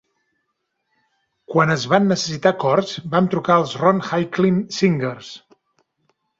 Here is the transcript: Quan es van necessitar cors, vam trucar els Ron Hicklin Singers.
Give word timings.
Quan 1.55 1.73
es 1.75 1.83
van 1.91 2.09
necessitar 2.13 2.55
cors, 2.65 2.95
vam 3.13 3.29
trucar 3.37 3.61
els 3.65 3.77
Ron 3.85 4.03
Hicklin 4.09 4.61
Singers. 4.81 5.33